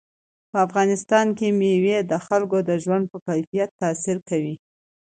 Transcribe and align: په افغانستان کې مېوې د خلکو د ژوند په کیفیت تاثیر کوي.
په 0.51 0.57
افغانستان 0.67 1.27
کې 1.37 1.47
مېوې 1.59 1.97
د 2.11 2.13
خلکو 2.25 2.57
د 2.69 2.71
ژوند 2.83 3.03
په 3.11 3.17
کیفیت 3.27 3.69
تاثیر 3.81 4.17
کوي. 4.29 4.55